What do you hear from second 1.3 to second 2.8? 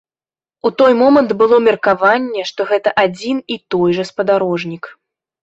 было меркаванне, што